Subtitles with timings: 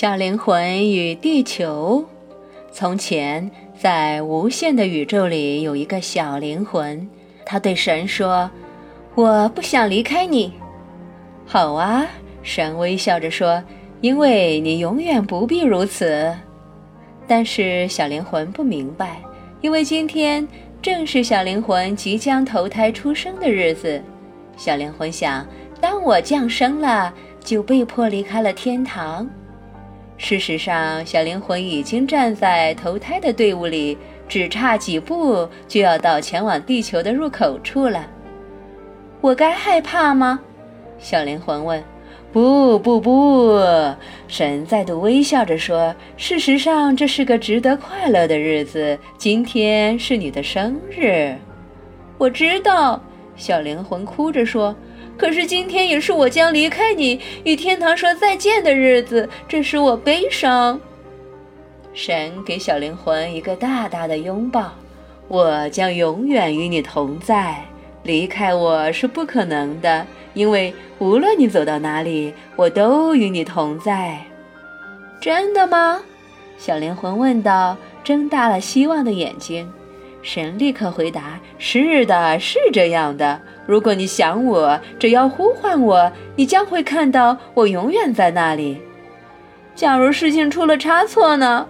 [0.00, 2.04] 小灵魂与地球。
[2.70, 7.08] 从前，在无限的宇宙里，有一个小灵魂。
[7.44, 8.48] 他对神说
[9.16, 10.52] ：“我不想离开你。”
[11.44, 12.06] 好啊，
[12.44, 13.60] 神微笑着说
[14.00, 16.32] ：“因为你永远不必如此。”
[17.26, 19.20] 但是小灵魂不明白，
[19.60, 20.46] 因为今天
[20.80, 24.00] 正是小灵魂即将投胎出生的日子。
[24.56, 25.44] 小灵魂想：
[25.80, 29.28] 当我降生了，就被迫离开了天堂。
[30.18, 33.96] 事实上，小灵魂已经站在投胎的队伍里，
[34.28, 38.04] 只差几步就要到前往地球的入口处了。
[39.20, 40.40] 我该害怕吗？
[40.98, 41.82] 小灵魂问。
[42.30, 43.58] 不不不，
[44.26, 48.98] 神再度微笑着说：“事实上，这是个值得快乐的日子。
[49.16, 51.34] 今天是你的生日。”
[52.18, 53.02] 我知道，
[53.38, 54.76] 小灵魂哭着说。
[55.16, 60.78] 可是今天也是我将离开你，与天堂说再见的日子，这使我悲伤。
[61.92, 64.70] 神给小灵魂一个大大的拥抱，
[65.26, 67.64] 我将永远与你同在，
[68.04, 74.20] 离开我是不可能的，因为无论你走到哪里，我都与你同在。
[75.20, 76.00] 真的吗？
[76.56, 79.68] 小灵魂问道，睁大了希望的眼睛。
[80.30, 83.40] 神立刻回答：“是的，是这样的。
[83.64, 88.78] 如果你想我，只要呼唤我，你将会看到我永远在那里。
[89.74, 91.66] 假如事情出了差错呢？”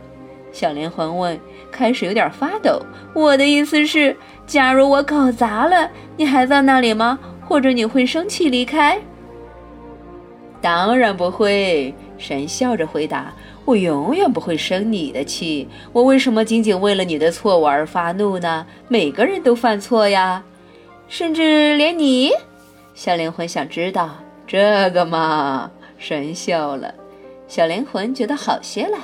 [0.51, 1.39] 小灵魂问，
[1.71, 2.85] 开始有点发抖。
[3.15, 7.17] 我的意思是，假如我搞砸了，你还在那里吗？
[7.47, 8.99] 或者你会生气离开？
[10.61, 11.95] 当然不会。
[12.19, 13.33] 神笑着回答。
[13.69, 15.69] 我永远不会生你的气。
[15.93, 18.67] 我为什么仅仅为了你的错误而发怒呢？
[18.89, 20.43] 每个人都犯错呀，
[21.07, 22.31] 甚至连你。
[22.95, 25.71] 小灵魂想知道这个嘛？
[25.99, 26.95] 神笑了。
[27.47, 28.97] 小灵魂觉得好些了。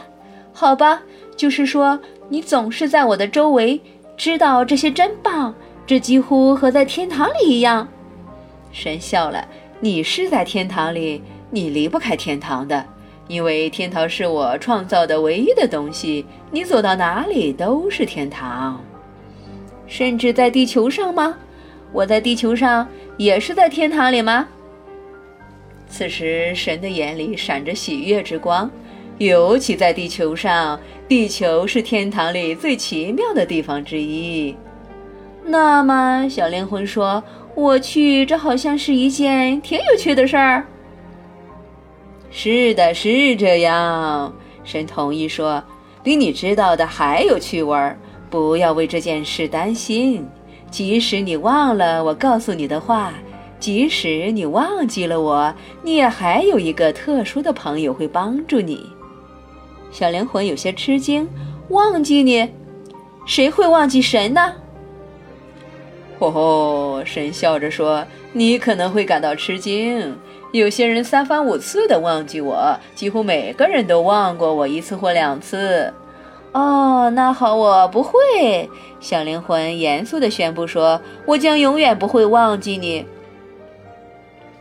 [0.54, 1.02] 好吧，
[1.36, 3.78] 就是说你总是在我的周围，
[4.16, 5.54] 知道这些真棒。
[5.86, 7.86] 这几乎和在天堂里一样。
[8.72, 9.46] 神笑了。
[9.78, 11.20] 你是在天堂里，
[11.50, 12.82] 你离不开天堂的。
[13.26, 18.78] 因为天堂是我创造的唯一的东西，你走到哪里都是天堂，
[19.86, 21.34] 甚至在地球上吗？
[21.92, 22.86] 我在地球上
[23.16, 24.46] 也是在天堂里吗？
[25.88, 28.70] 此时，神的眼里闪着喜悦之光，
[29.18, 34.56] 尤其在地球上，地球是天堂里最奇妙的地方之一。
[35.44, 37.22] 那么，小灵魂说
[37.54, 40.66] ：“我去，这好像是一件挺有趣的事儿。”
[42.36, 44.34] 是的，是这样。
[44.64, 45.62] 神同意说
[46.02, 47.96] ：“比你知道的还有趣味儿。
[48.28, 50.26] 不要为这件事担心。
[50.68, 53.14] 即使你忘了我告诉你的话，
[53.60, 58.84] 即使你忘记了我，你也还有一个特殊的朋友会帮助你。”
[59.92, 61.28] 小灵魂有些吃惊
[61.70, 62.50] ：“忘记你？
[63.26, 64.52] 谁会忘记神呢？”
[66.30, 67.04] 吼吼！
[67.04, 70.16] 神笑着说：“你可能会感到吃惊。”
[70.52, 75.92] 有些人三番五次的忘记我，几乎每个人都忘过我一次或两次。
[76.52, 78.70] 哦，那好，我不会。
[79.00, 83.04] 小灵魂严肃地宣布说：“我将永远不会忘记你。”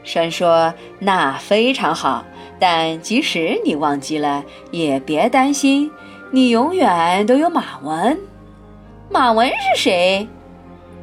[0.03, 2.25] 神说：“那非常好，
[2.59, 5.91] 但即使你忘记了，也别担心，
[6.31, 8.17] 你永远都有马文。
[9.09, 10.27] 马文是谁？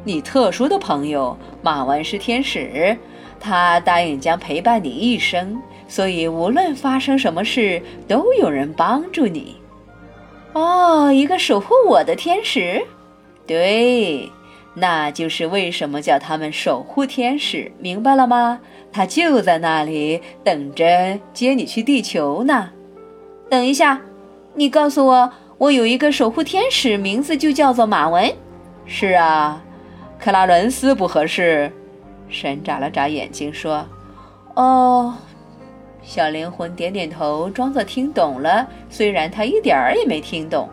[0.05, 1.37] 你特殊的朋友。
[1.63, 2.97] 马文是天使。”
[3.43, 9.57] 他答应将陪伴你一生，所以无论发生什么事，都有人帮助你。
[10.53, 12.83] 哦，一个守护我的天使，
[13.47, 14.31] 对，
[14.75, 18.61] 那就是为什么叫他们守护天使，明白了吗？
[18.93, 22.69] 他就在那里等着接你去地球呢。
[23.49, 24.03] 等一下，
[24.55, 28.31] 你告诉我，我有一个守护天使，名字就叫做马文。
[28.85, 29.63] 是啊，
[30.23, 31.73] 克拉伦斯不合适。
[32.29, 33.87] 神眨了眨眼睛，说
[34.55, 35.15] ：“哦。”
[36.03, 40.69] 小灵魂点点头，装作听懂了，虽然他一点儿也没听懂。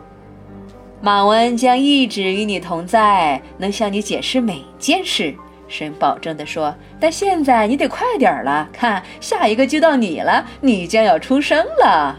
[1.00, 5.34] 马文将一直与你同在，能向你解释每件事。
[5.68, 12.18] 神保证地说：“但现在你得快点儿了，看，下一个就到你了，你将要出生了。”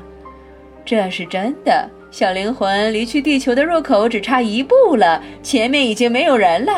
[0.86, 1.90] 这是真的。
[2.12, 6.74] 小灵魂离去地球的入口只差一步了，前面已经没有人了。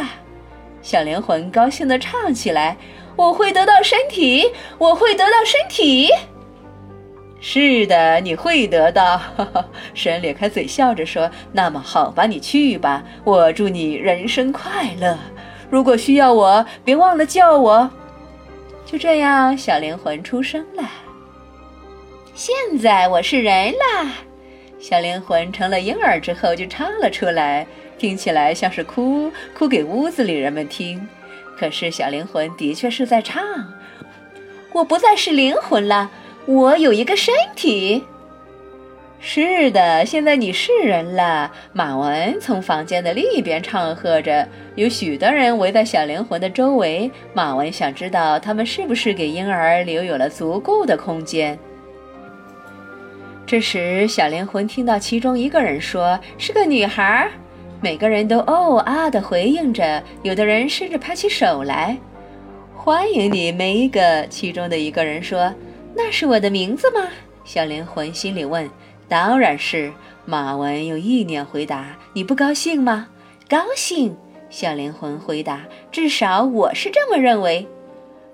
[0.82, 2.76] 小灵魂高兴地唱起来
[3.16, 6.10] ：“我会得到身体，我会得到身体。”
[7.40, 9.20] 是的，你会得到。
[9.94, 13.04] 神咧开嘴笑着说：“那么好吧，你去吧。
[13.24, 15.18] 我祝你人生快乐。
[15.70, 17.90] 如果需要我，别忘了叫我。”
[18.86, 20.84] 就这样，小灵魂出生了。
[22.34, 24.12] 现在我是人啦！
[24.80, 27.66] 小灵魂成了婴儿之后就唱了出来，
[28.02, 31.08] 听起来像是哭，哭给屋子里人们听。
[31.56, 33.44] 可是小灵魂的确是在唱。
[34.72, 36.10] 我不再是灵魂了，
[36.48, 38.04] 我有一个身体。
[39.20, 41.52] 是的，现在你是人了。
[41.74, 47.12] 马文从房间的另一边唱和着，有许多人围在小灵魂的周围。
[47.36, 51.56] 马文想知道他们是不是给婴儿留有了足够的空间。
[53.46, 57.30] 这时，小灵魂听到其中一个人说：“是个女孩。”
[57.84, 61.98] 每个人都哦啊的回应着，有的人甚至拍起手来。
[62.76, 64.24] 欢迎你，梅格。
[64.30, 65.52] 其中的一个人说
[65.98, 67.08] ：“那是我的名字吗？”
[67.44, 68.70] 小灵魂心里问。
[69.08, 69.92] 当然是，
[70.26, 73.08] 马文用意念回答：“你不高兴吗
[73.50, 74.16] ？”“高兴。”
[74.52, 75.62] 小灵魂回答
[75.92, 77.68] ：“至少我是这么认为。”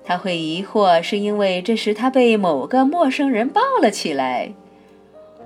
[0.04, 4.52] 他会疑惑，是因为这时他被某个陌生人抱了起来。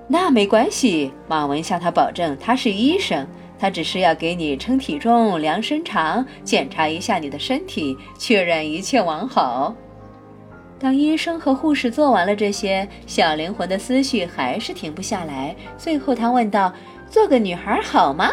[0.08, 3.26] 那没关系，马文向他保证：“他是医生，
[3.62, 9.72] 他只是要给你称体重、量身长、检查一下你的身体，确认一切完好。”
[10.80, 15.54] 当医生和护士做完了这些，小灵魂的思绪还是停不下来。
[15.78, 16.72] 最后，他问道
[17.08, 18.32] ：“做个女孩好吗？”“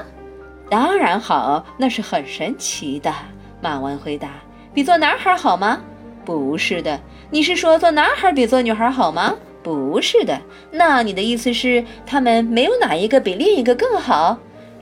[0.67, 3.13] 当然好，那是很神奇的。”
[3.61, 4.29] 马文回答。
[4.73, 5.79] “比做男孩好吗
[6.25, 6.99] ？”“不是的。
[7.29, 10.41] ”“你是说做男孩比做女孩好吗？”“不是的。
[10.73, 14.35] ”“那你的意思是，他们没有哪一个比另一个更好？”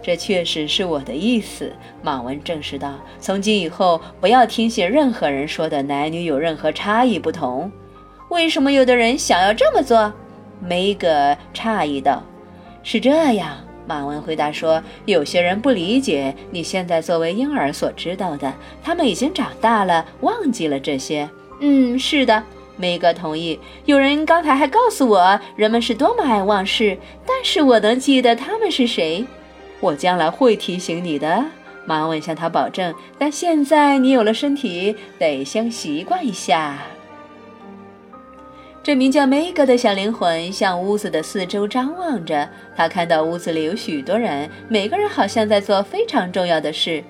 [0.08, 1.70] 这确实是我的意思，
[2.02, 2.94] 马文证实道。
[3.20, 7.70] 从今以后，不要听信任何人说的男女有任何差异不同。
[8.30, 10.14] 为什么有的人想要这么做？
[10.62, 12.24] 梅格诧异道。
[12.84, 14.82] 是这样，马文回答说。
[15.04, 21.30] 有些人不理解你现在作为婴儿所知道的，他们已经长大了，忘记了这些。
[21.60, 22.42] 嗯，是的，
[22.78, 23.60] 梅格同意。
[23.84, 29.26] 有人刚才还告诉我，人们是多么爱忘事，但是我能记得他们是谁。
[29.80, 31.46] 我将来会提醒你的，
[31.86, 32.94] 马文向他保证。
[33.18, 36.78] 但现在你有了身体，得先习惯一下。
[38.82, 47.04] 这名叫梅格的小灵魂向屋子的四周张望着，他看到屋子里有许多人，每个人好像在做非常重要的事。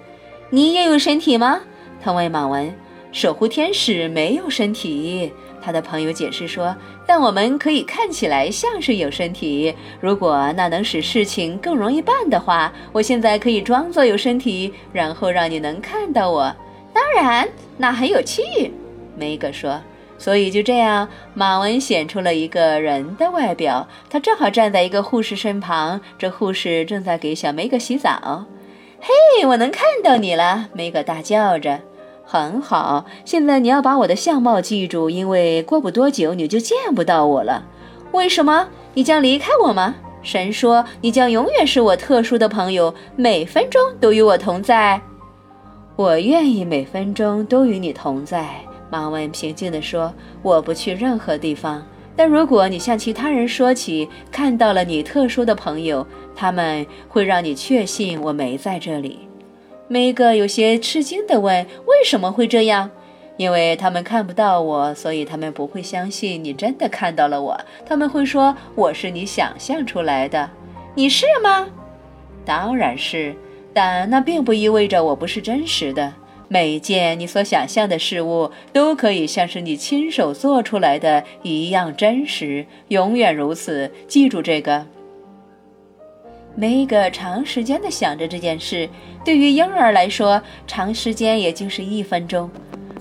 [0.50, 1.60] 你也有身体吗？
[2.02, 2.74] 他问马文。
[3.12, 5.32] 守护天使没有身体。
[5.62, 6.76] 他的朋友解释说
[7.06, 9.74] ：“但我们可以看起来像是有身体。
[10.00, 16.56] 如果那能使事情更容易办的话，我现在可以装作有身体，然后让你能看到我。
[16.94, 18.44] 当然，那很有趣。”
[19.18, 19.82] 梅格说。
[20.20, 23.88] 所以就这样，马文显出了一个人的外表。
[24.10, 28.46] 他正好站在一个护士身旁，这护士正在给小梅格洗澡。
[29.00, 31.82] “嘿，我能看到你了！”梅格大叫着。
[32.30, 37.64] 很好，现在你要把我的相貌记住，因为过不多久你就见不到我了。
[38.12, 38.68] 为什么？
[38.94, 39.96] 你将离开我吗？
[40.22, 45.00] 神说你将永远是我特殊的朋友，每分钟都与我同在。
[45.96, 48.50] 我愿意每分钟都与你同在。
[48.90, 50.14] 马文平静地说
[50.44, 51.82] ：“我不去任何地方，
[52.14, 59.20] 但如果你向其他人说起看到了你特殊的朋友，他们会让你确信我没在这里。”
[59.90, 62.92] 梅格有些吃惊地问：“为什么会这样
[63.38, 67.58] ？”“因为他们看不到我，所以他们不会相信你真的看到了我。
[67.86, 70.50] 他们会说我是你想象出来的。
[70.94, 71.70] ”“你是吗
[72.44, 73.34] ？”“当然是，
[73.74, 76.14] 但那并不意味着我不是真实的。
[76.50, 83.90] 每一件你所想象的事物都可以像是你亲手做出来的一样真实，永远如此。
[84.08, 84.86] 记住这个。”
[86.60, 88.90] 梅格长时间地想着这件事，
[89.24, 92.50] 对于婴儿来说，长时间也就是一分钟。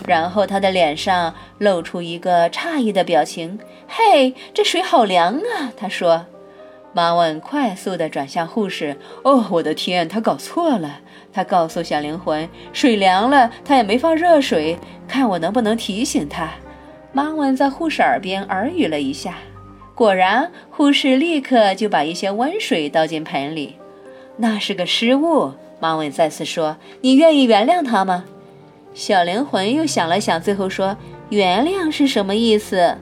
[0.07, 3.59] 然后他的脸上露出一个诧异的表情。
[3.89, 6.27] “嘿，这水好凉啊！”他说。
[6.93, 8.95] 马文快速地转向护士。
[9.25, 11.01] “哦，我的天，他搞错了。”
[11.33, 14.77] 他告诉小灵魂，“水凉了，他也没放热水。
[15.09, 16.51] 看我能不能提醒他。”
[17.13, 19.39] 马文在护士耳边耳语了一下。
[19.97, 23.77] 果然，护士立刻就把一些温水倒进盆里。
[24.37, 28.27] 那是个失误，马文再次说：“你愿意原谅他吗？”
[28.93, 30.95] 小灵魂又想了想，最后说
[31.31, 32.95] ：“原谅是什么意思？”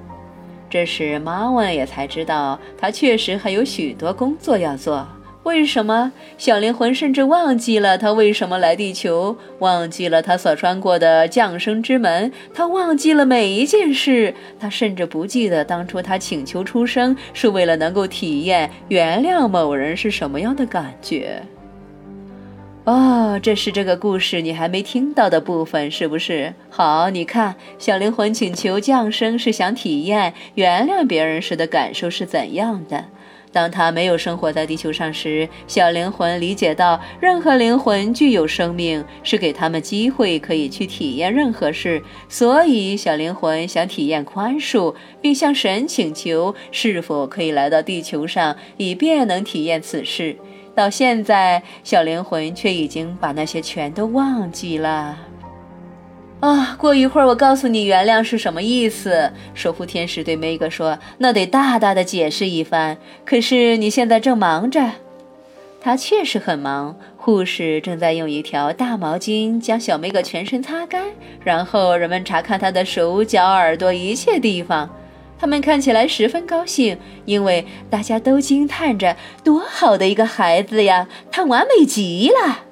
[0.70, 5.04] 这时，马文也才知道，他确实还有许多工作要做。
[5.44, 9.36] 为什么小灵魂甚至忘记了他为什么来地球？
[9.58, 12.32] 忘记了他所穿过的降生之门？
[12.54, 14.34] 他忘记了每一件事？
[14.58, 21.42] 他甚至不记得当初他请求出生是为了能够体验原谅某人是什么样的感觉？
[22.84, 26.54] 哦，这是这个故事你还没听到的部分，是不是？
[26.70, 33.04] 好，你看，小灵魂请求降生是想体验原谅别人时的感受是怎样的。
[33.54, 42.02] 当他没有生活在地球上时，小灵魂理解到，任何灵魂具有生命，是给他们机会可以去体验任何事。
[42.28, 44.92] 所以，小灵魂想体验宽恕，
[45.22, 50.36] 并向神请求是否可以来到地球上，以便能体验此事。
[50.74, 55.16] 到现在，小灵魂却已经把那些全都忘记了。
[56.44, 59.32] 啊，过一会儿我告诉你原谅是什么意思。
[59.54, 62.98] 守护天使对梅格说：“那得大大的解释一番。
[63.24, 64.90] 可是你现在正忙着。”
[65.80, 66.96] 他确实很忙。
[67.16, 71.04] 护士正在用一条大毛巾将小梅格全身擦干，
[71.42, 74.90] 然后人们查看他的手脚、耳朵，一切地方。
[75.38, 81.08] 他们看起来十分高兴，因为大家都惊叹着：“多好的一个孩子呀！
[81.32, 82.64] 他完美极了。”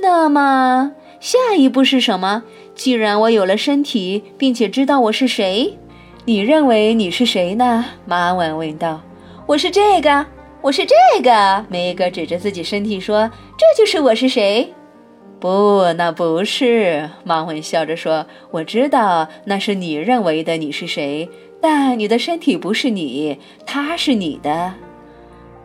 [0.00, 2.44] 那么下一步是什么？
[2.74, 5.76] 既然我有了身体，并且知道我是谁，
[6.24, 7.84] 你认为你是谁呢？
[8.06, 9.00] 马文问道。
[9.46, 10.24] “我是这个，
[10.60, 14.72] 我是这个。”梅格指着自己身体说：“这就是我是谁。”
[15.40, 17.10] 不，那不是。
[17.24, 21.28] 马文笑着说：“我知道那是你认为的你是谁，
[21.60, 24.74] 但你的身体不是你，它是你的。”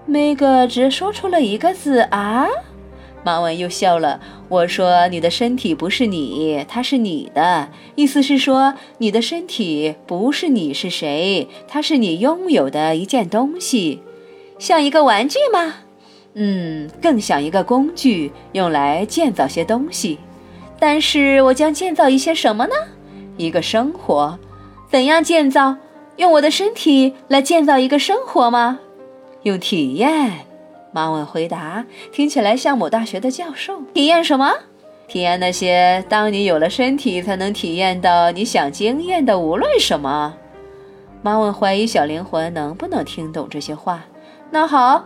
[0.07, 2.47] 梅格只说出了一个字：“啊。”
[3.23, 4.19] 马文又笑了。
[4.49, 7.69] 我说：“你的身体不是你，它是你的。
[7.95, 14.01] 意思是说，你的身体不是你是谁，它是你拥有的一件东西，
[14.59, 15.75] 像一个玩具吗？”
[16.35, 20.17] 嗯，更像一个工具，用来建造些东西。
[20.79, 22.73] 但是我将建造一些什么呢？
[23.37, 24.37] 一个生活。
[24.91, 25.77] 怎样建造？
[26.17, 28.79] 用我的身体来建造一个生活吗？
[29.43, 30.45] 用体验。
[30.93, 33.81] 马文回答，听起来像某大学的教授。
[33.93, 34.53] 体验什么？
[35.07, 40.33] 体验那些当你有了身体才能体验到你想经验的无论什么。
[41.21, 44.05] 马文怀疑小灵魂能不能听懂这些话。
[44.51, 45.05] 那好。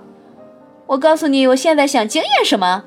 [0.86, 2.84] 我告诉你，我现在想经验什么？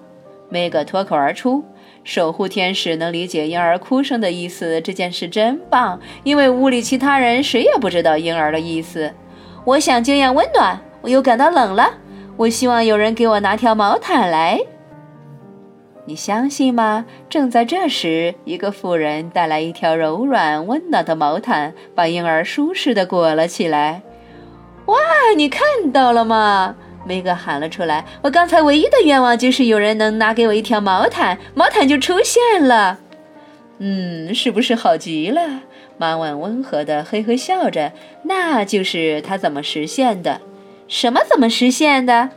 [0.48, 1.64] 梅格脱口而出。
[2.02, 9.12] 守护天使能理解婴儿哭声的意思，这件事真棒，因为屋里其他人谁也不知道婴儿的意思。
[9.66, 11.92] 我想经验温暖，我又感到冷了。
[12.40, 14.58] 我希望有人给我拿条毛毯来。
[16.06, 17.04] 你相信吗？
[17.28, 24.00] 正在这时，一个妇人带来一条柔软温暖的毛毯，把婴儿舒适地裹了起来。
[24.86, 24.96] 哇，
[25.36, 26.74] 你看到了吗？
[27.04, 33.00] 梅格喊了出来：“我刚才唯一的愿望就是有人能拿给我一条毛毯，毛毯就出现了。”
[33.76, 35.42] 嗯，是不是好极了？
[35.98, 37.92] 妈妈温和的嘿嘿笑着。
[38.22, 40.40] 那就是他怎么实现的？
[40.90, 42.30] 什么怎么实现的？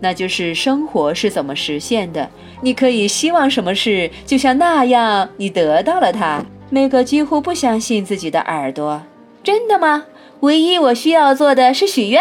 [0.00, 2.28] 那就是生活是怎么实现的？
[2.60, 6.44] 你可以希望什么事，就像那样，你得到了它。
[6.68, 9.00] 梅格几乎不相信自己的耳朵。
[9.44, 10.04] 真的吗？
[10.40, 12.20] 唯一我需要做的是许愿。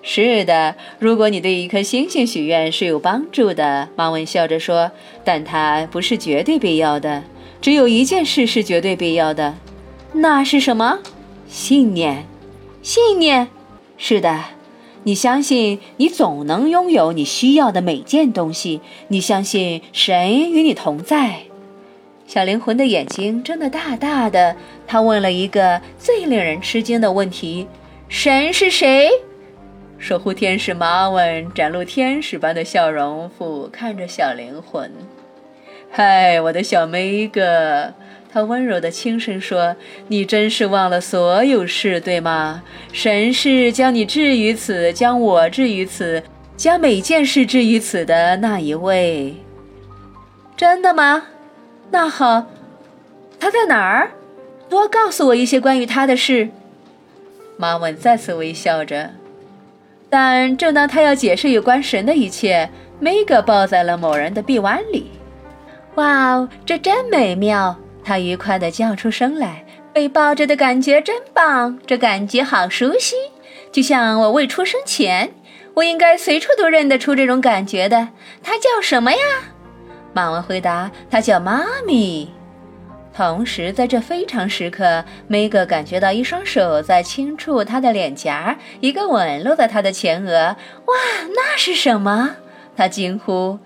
[0.00, 4.92] 是的，如果你对一颗星星许愿是有帮助的，马文笑着说，
[5.24, 7.24] 但它不是绝对必要的。
[7.60, 9.56] 只有一件事是绝对必要的，
[10.12, 11.00] 那是什么？
[11.48, 12.24] 信念。
[12.80, 13.48] 信念。
[13.98, 14.38] 是的，
[15.04, 18.80] 你相信你总能拥有你需要的每件东西。
[19.08, 21.42] 你相信神与你同在。
[22.26, 24.54] 小灵魂的眼睛睁得大大的，
[24.86, 27.66] 他问了一个最令人吃惊的问题：
[28.08, 29.10] 神是谁？
[29.98, 34.90] 守护天使马文展露天使般的笑容，俯瞰着小灵魂。
[35.90, 37.92] “嗨，我的小梅格！”
[38.32, 39.74] 他温柔的轻声说
[40.06, 42.62] ，“你真是忘了所有事，对吗？
[42.92, 46.22] 神是将你置于此，将我置于此，
[46.56, 49.34] 将每件事置于此的那一位。
[50.56, 51.24] 真的吗？
[51.90, 52.46] 那好，
[53.40, 54.12] 他在哪儿？
[54.68, 56.50] 多告诉我一些关于他的事。”
[57.58, 59.10] 马文再次微笑着。
[60.08, 62.70] 但正当他要解释有关神的一切，
[63.00, 65.10] 梅格抱在了某人的臂弯里。
[65.96, 67.76] 哇哦，这真美妙！
[68.10, 69.64] 他愉快地叫出声来。
[69.92, 73.14] 被抱着的感觉真棒，这感觉好熟悉，
[73.70, 75.32] 就像我未出生前。
[75.74, 78.08] 我应该随处都认得出这种感觉的。
[78.42, 79.18] 他叫什么呀？
[80.12, 82.28] 马文回答：“他叫妈咪。”
[83.14, 90.56] 同时，在这非常时刻，梅格感觉到一双手在轻触她的脸颊，一个吻落在她的前额。
[90.86, 90.94] 哇，
[91.36, 92.34] 那是什么？
[92.76, 93.60] 他惊呼。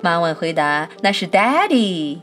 [0.00, 2.18] 马文回答：“那是 Daddy。”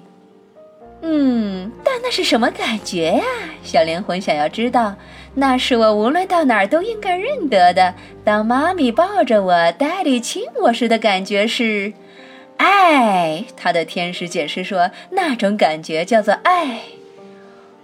[1.08, 3.24] 嗯，但那是什么感觉呀？
[3.62, 4.96] 小灵魂想要知道。
[5.36, 7.94] 那是我无论到哪儿都应该认得的。
[8.24, 11.94] 当妈咪抱着我爹地亲我时的感觉是。
[12.58, 13.46] 爱。
[13.56, 16.80] 他的天使解释说，那种感觉叫做爱。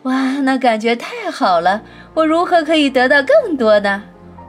[0.03, 1.83] 哇，那感觉太好了！
[2.15, 4.03] 我如何可以得到更多呢？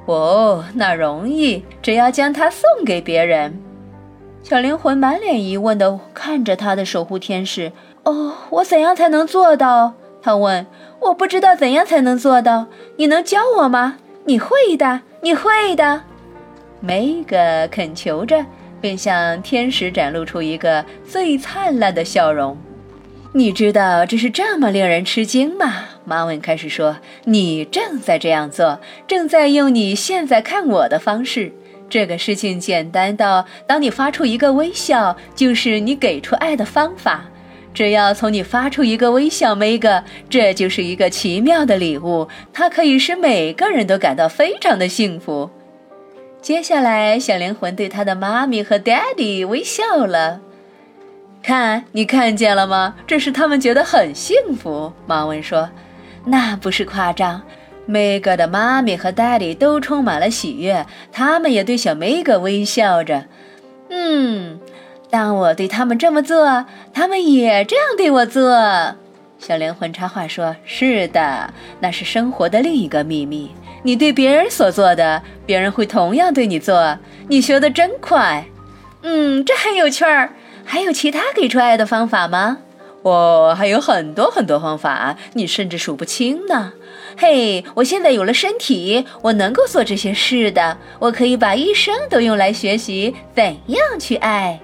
[0.06, 3.60] 哦，那容易，只要将它送给别人。
[4.42, 7.70] 小灵魂满脸疑问地看着他的守护天使。
[8.04, 9.94] 哦，我怎样才能做到？
[10.20, 10.66] 他问。
[11.00, 12.66] 我不知道怎样才能做到，
[12.96, 13.96] 你能教我吗？
[14.24, 16.02] 你会的，你会的。
[16.78, 17.36] 梅格
[17.72, 18.46] 恳求着，
[18.80, 22.56] 并向天使展露出一个最灿烂的笑容。
[23.32, 25.86] 你知道这是这么令人吃惊吗？
[26.04, 28.78] 马文开始说：“你正在这样做，
[29.08, 31.52] 正在用你现在看我的方式。
[31.90, 37.24] 这个事情简单到，当你发出一个微笑，就是你给出爱的方法。”
[37.74, 45.50] 只要从你发出一个微笑，梅格，这就是一个奇妙的礼物，它可以使每个人都感到非常的幸福。
[46.40, 50.40] 接下来，小灵魂对他的妈咪和 daddy 微笑了。
[51.42, 52.94] 看，你看见了吗？
[53.06, 54.92] 这是他们觉得很幸福。
[55.06, 55.70] 马文说
[56.26, 57.42] ：“那不是夸张。”
[57.84, 63.24] 梅格的妈咪和 daddy 都充满了喜悦，他们也对小梅格微笑着。
[63.88, 64.60] 嗯。
[65.12, 66.64] 当我对他们这么做，
[66.94, 68.50] 他们也这样对我做。
[69.38, 73.50] 小灵魂插话说：“是的，那是生活的另一个秘密。
[73.82, 76.96] 你对别人所做的，别人会同样对你做。
[77.28, 78.46] 你学得真快。
[79.02, 80.30] 嗯，这很有趣儿。
[80.64, 82.56] 还有其他给出爱的方法吗？
[83.02, 86.72] 我还有很多很多方法，你甚至数不清呢。
[87.18, 90.78] 嘿，我现在有了身体，我能够做这些事的。
[90.98, 94.58] 我可以把一生都用来学习怎样去爱。”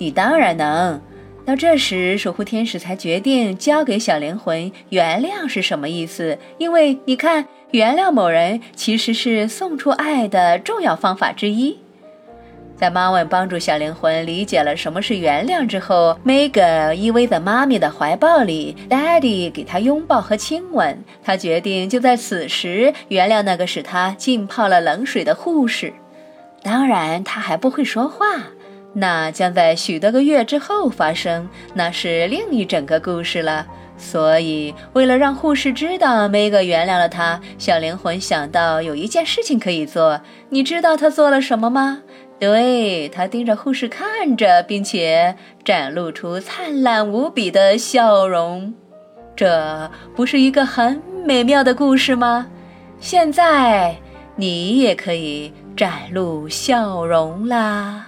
[0.00, 0.98] 你当然能。
[1.44, 6.38] 到这时，守护天使才决定交给小灵魂原谅是什么意思。
[6.58, 11.78] 因为你看，原谅某人其实是送出爱的重要方法之一。
[12.76, 21.04] 在妈问帮助小灵魂理解了什么是原谅之后，Mega 依偎在妈咪的怀抱里，Daddy 给她拥抱和亲吻。
[21.22, 25.92] 他决定就在此时原谅那个使他浸泡了冷水的护士。
[26.62, 28.26] 当然，他还不会说话。
[28.92, 33.66] 那将在许多个月之后发生，那是另一整个故事了。
[33.96, 40.20] 所以，为了让护士知道梅格原谅了他，小灵魂想到有一件事情可以做。
[40.48, 42.02] 你知道他做了什么吗？
[42.38, 48.72] 对他盯着护士看着，并且展露出灿烂无比的笑容。
[49.36, 52.46] 这不是一个很美妙的故事吗？
[52.98, 53.94] 现在，
[54.36, 58.06] 你也可以展露笑容啦。